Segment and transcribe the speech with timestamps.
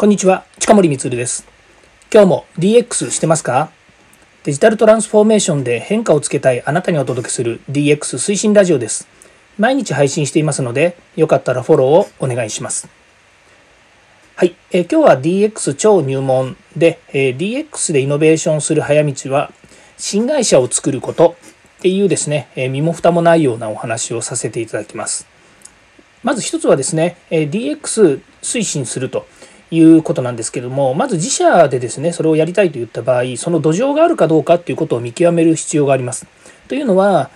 [0.00, 1.46] こんにちは、近森光です。
[2.10, 3.70] 今日も DX してますか？
[4.44, 9.06] デジタルトランスフォーメーションで変化をつけたいあなたにお届けする DX 推進ラジオです。
[9.58, 12.88] 毎日配信していますので、よかったらフォローをお願いします。
[14.36, 19.52] はい、え今日は DX 超入門で、え DX でイノベーションする早道は、
[19.98, 21.36] 新会社を作ること
[21.76, 25.28] っていうですね、え身も蓋もないようなお話をさせていただきます。
[26.22, 29.26] まず一つはですね、え DX 推進すると
[29.70, 36.26] いうことなんですけども、まず自社でですね、それをやりたいといった場合、その土壌があるかどうかっていうことを見極める必要があります。
[36.68, 37.30] というのは、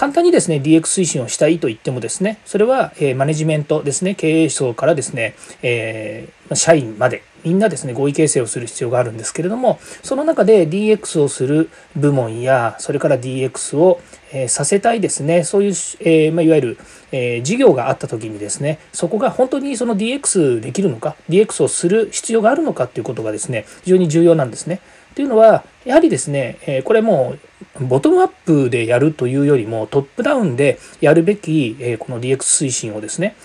[0.00, 14.00] 簡単にですね、DX 推進をしたいと言ってもですね、それは、えマネジメントですね、経営層からですね、えー、社員まで、みんなですね、合意形成をする必要があるんですけれども、その中で DX をする部門や、それから DX を、
[14.32, 16.78] えさせたいですね、そういう、えまいわゆる、
[17.12, 24.80] え事業があった時にですね、そこが本当にその DX できるのか、DX をする必要があるのかっていうことがですね、非常に重要なんですね。
[25.14, 33.36] というのは、やはりですね、えこれもうボトムアップでやるというよりもトップダウンでやるべき、えこの DX 推進をですね、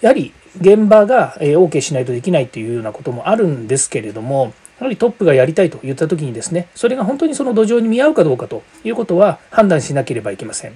[0.00, 10.72] やはり現場が OK しないとできないというようなこともあるんですけれども、やはりトップがやりたいと言った時にですね、それが本当にその土壌に見合うかどうかということは判断しなければいけません。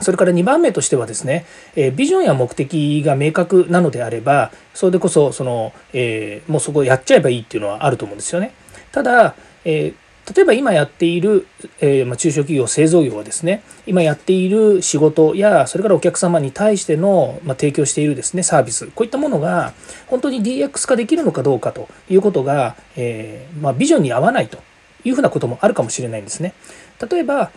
[0.00, 8.52] それから2番目としてはですね、えビジョンや目的が明確なのであれば、それでこそ、その、えー、もうそこやっちゃえばいいっていうのはあると思うんですよね。
[8.90, 11.46] ただ、えー例えば今やっている、
[11.80, 19.74] えー、ま中小企業製造業はですね今やっている仕事やそれからお客様に対しての、ま提供しているですねサービスこういったものが
[20.06, 24.58] 本当に DX 化できるのかどうかということが、えー、まビジョンに合わないと
[25.04, 26.54] いうふうなこともあるかもしれないんですね。
[27.10, 27.50] 例えば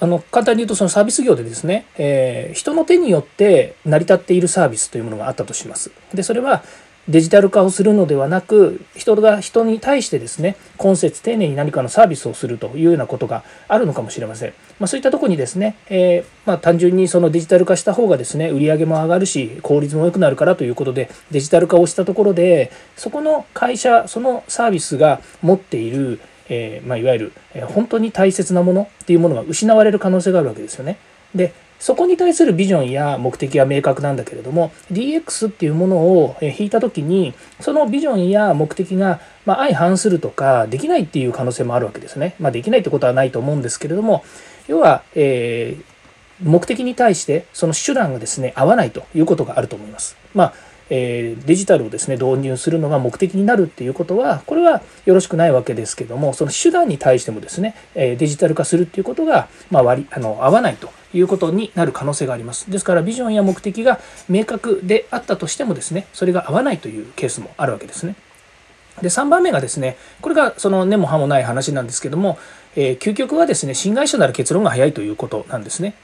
[0.00, 5.90] あの簡単に言うとそのサービス業でですね、えー、人の手によって成り立っているサービスというものがあったとします。
[6.12, 6.62] でそれは
[7.08, 30.98] デジタル化をするのではなく人が人に対してですね今節丁寧に何かのサービスをするというようなことがあるのかもしれません、まあ、そういったとこにですね、えー、まあ、単純にそのデジタル化した方がですね売り上げも上がるし効率も良くなるからということでデジタル化をしたところでそこの会社そのサービスが持っているえー、まあ、いわゆる、え本当に大切なものっていうものが失われる可能性があるわけですよね。
[31.34, 42.36] でそこに対するビジョンや目的は明確なんだけれども DX っていうものを引いた時にそのビジョンや目的がま相反するとかできないっていう可能性もあるわけですね。
[42.38, 44.24] まあ、できないってことはないと思うんですけれども
[44.66, 50.16] 要は、えー、目的に対してその手段がですね合わないということがあると思います。
[50.34, 50.54] まあ
[50.90, 68.16] えデジタルをですね導入するのが目的になるっていうことはこれはよろしくないわけですけどもその手段に対してもですね、えデジタル化するっていうことが、まあ、割あの合わないということになる可能性がありますですからビジョンや目的が明確であったとしてもですねそれが合わないというケースもあるわけですね。
[69.02, 72.38] で3番目がですねこれがその根も葉もない話なんですけども、
[72.76, 75.94] えー、究極はですね新会社なら結論が早いということなんですね。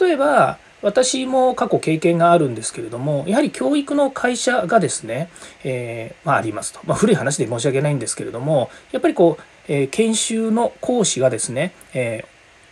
[0.00, 5.30] 例えば私も過去経験があるんですけれども、やはり教育の会社がですね、
[5.64, 6.80] えー、まあ、ありますと。
[6.84, 12.26] まあ、古い話で申し訳ないんですけれども、やっぱりこう、えー、研修の講師がですね、え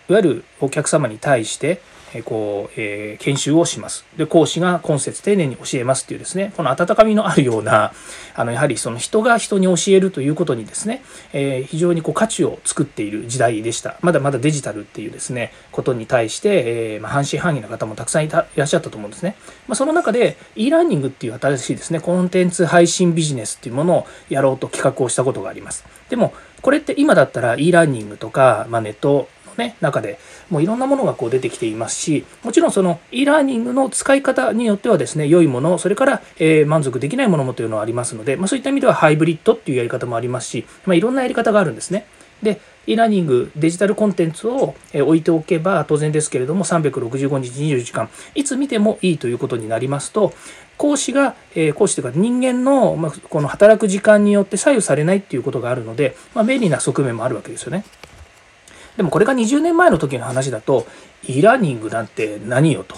[0.08, 1.80] ー、いわゆるお客様に対して、
[2.20, 4.04] こう、えー、研修をします。
[4.18, 7.92] で、講師が今節丁寧に教えますっていうですね、この温かみのあるような、
[8.34, 11.02] あの、やはりその人が人に教えるということにですね、
[11.32, 13.96] えー、非常にこう価値を作っている時代でした。
[14.02, 19.36] まだまだデジタルっていうですね、ことに対して、えー、まあ、半信半疑な方もたくさんいらっしゃったと思うんですね。
[19.66, 25.84] まあ、その中で e ラーニングっていう新しいですね、コンテンツ配信ビジネスっていうものをやろうと企画をしたことがあります。
[26.10, 29.28] でも、これって今だったら e ラーニングとか、まあ、ネット
[29.58, 30.18] ね、中で
[30.50, 42.06] もういろんなものがこう出てきていますし、もちろんその e ラーニングの使い方によってはですね、良いもの、それから、え満足できないものもというのはありますので、まあ、そういった意味ではハイブリッドっていうやり方もありますし、まあ、いろんなやり方があるんですね。
[42.42, 50.32] で、e ラーニング、デジタルコンテンツを置いておけば当然ですけれども、365日24時間、いつ見てもいいということになりますと、
[50.76, 57.84] 講師が、え講師というか人間の、まこの働く時間によって左右されないっていうことがあるので、まあ、便利な側面もあるわけですよね。
[58.96, 60.86] でもこれが20年前の時の話だと
[61.24, 62.96] e ラーニングなんて何よと。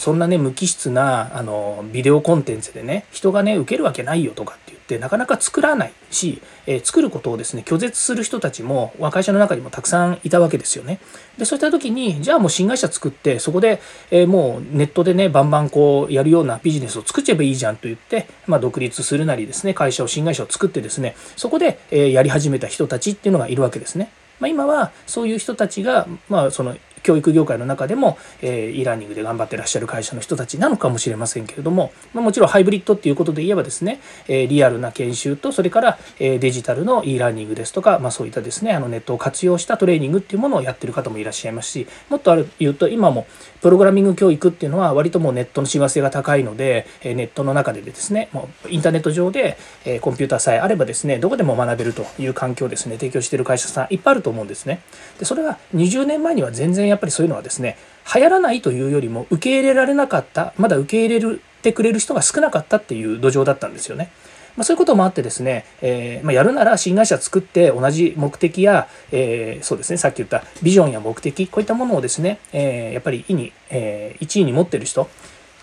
[0.00, 11.00] そんなね無機質なあのビデオコンテンツでね人がね受けるわけないよとかって言ってなかなか作らないし、えー、作ることをですね拒絶する人たちも会社の中にもたくさんいたわけですよね。
[11.36, 24.10] でそういった時にじゃあもう新会社作ってそこで、えー、もうネットでねバンバンこうやるようなビジネスを作っちゃえばいいじゃんと言って、まあ、独立するなりですね会社を新会社を作ってですねそこで、えー、やり始めた人たちっていうのがいるわけですね。
[24.40, 43.26] まあ、今はそういう人たちが、まあ、その教育業界の中でも、え、e ラーニングで頑張ってらっしゃる会社の人たちなのかもしれませんけれども、ま、もちろんハイブリッドっていうことで言えばですね、え、リアルな研修とそれから、え、デジタルの e ラーニングですとか、ま、そういったですねあのネットを活用したトレーニングっていうものをやってる方もいらっしゃいますしもっとある言うと今も
[43.60, 54.80] プログラミング教育っていうのは割ともうネットの親和性が高いので、えネットの中でですねもうインターネット上で、えコンピューターさえあればですねどこでも学べるという環境をですね提供している会社さんいっぱいあると思うんですね。
[55.18, 57.76] でそれは20年前には全然やっぱりそういうのはですね
[58.14, 64.10] 流行らないというよりも受け入れられなかったまだ受け入れてくれる人が少なかったっていう土壌だったんですよね。
[64.56, 75.08] まあ、そういうこともあってですね、えー、まあ、やるなら新会社作って同じ目的や、えー、そうですねさっき言ったビジョンや目的こういったものをですね、えー、やっぱり意に、え1位に持ってる人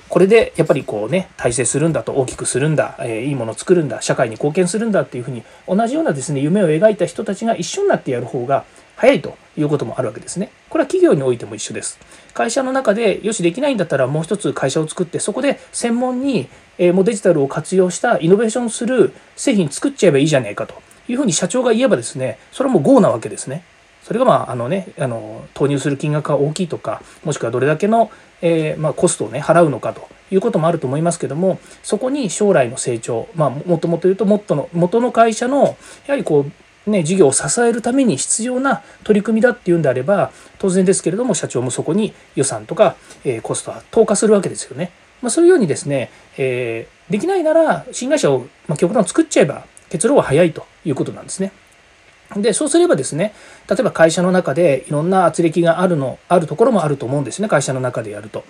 [0.09, 8.63] これでやっぱりこうね大成するんだと大きくするんだ、えー、いいものを作るんだ社会に貢献するんだっていうふうに同じようなですね夢を描いた人たちが一緒になってやる方が
[8.95, 10.51] 早いということもあるわけですね。
[10.69, 11.99] これは企業においても一緒です。
[12.33, 20.75] 会社の中でよしできないんだったらもう一つ会社を作ってそこで専門に、えー、もうデジタルを活用したイノベーションする製品作っちゃえばいいじゃないかと
[21.07, 23.63] いうふうに社長が言えばですねそれはもう GO なわけですね。
[24.03, 28.09] それがまああのねあの投入する金額が大きいとかもしくはどれだけの、
[28.41, 35.75] えー、まあ、コストをね払うのかということもあると思いますけどもそこに将来の成長まあもともと言うともっとの元の会社の
[36.05, 36.51] やはりこう
[36.89, 44.91] ね事業を支えるために必要な取り組みだっていうんであれば当然ですけれども社長もそこに予算とか、え、コストは投下するわけですよね。
[45.21, 51.51] まあ、そういうようにですね、えー、できないなら新会社を、まあ、極端作っちゃえば結論は早いということなんですね。
[52.35, 53.33] で、そうすればですね、
[53.69, 58.43] 例えば会社の中でいろんな圧力があるの、あるところもあると思うんですね、会社の中でやると。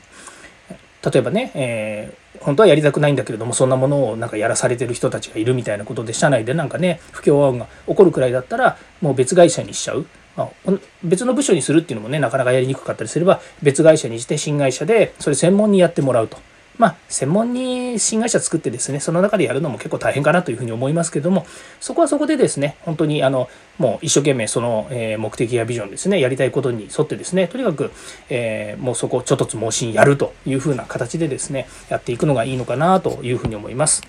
[1.09, 10.05] 例えばね、えー、本当はやりたくないんだけれども、そんなものをなんかやらされてる人たちがいるみたいなことで、社内でなんかね、不協和音が起こるくらいだったら、もう別会社にしちゃう。
[10.35, 10.71] まあ、
[11.03, 16.37] 別の部署にするっていうのもね、なかなかやりにくかったりすれば、別会社にして新会社で、それ専門にやってもらうと。
[16.77, 21.45] まあ、専門に新会社作ってですね、その中でやるのも結構大変かなというふうに思いますけども、
[21.79, 27.91] そこはそこでですね、本当にあの、もう一生懸命その、え目的やビジョンですね、やりたいことに沿ってですね、とにかく、
[28.29, 34.03] えー、もうそこをちょっとつ盲信やるというふうな形でですね、やっていくのがいいのかなというふうに思います。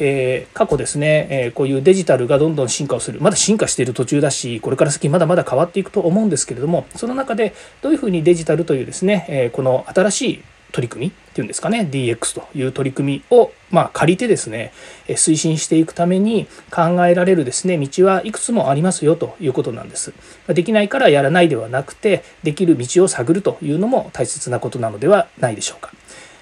[0.00, 10.42] えー、過去ですね、えー、こういうデジタルがどんどん進化をするまだ進化している途中だしこれから先まだまだ変わっていくと思うんですけれどもその中でどういうふうにデジタルというですね、えー、この新しい
[10.72, 14.72] 取り組みっていうんですかね DX という取り組みを、まあ、借りてですね
[15.08, 20.12] 推進していくために考えられるですね道はいくつもありますよということなんです。
[20.48, 25.92] できないからやらないではなくてできる道を探るというのも大切なことなのではないでしょうか。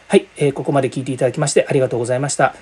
[0.08, 2.54] はい、えー、ここまで聞いていただきましてありがとうございました。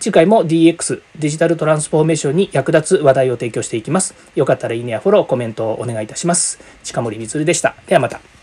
[0.00, 4.14] 次回も DX デジタルトランスフォーメーションに役立つ話題を提供していきます。
[4.34, 6.58] よかったらいいねやフォローコメントをお願いいたします。
[6.82, 7.76] 近森光でした。
[7.86, 8.35] ではまた。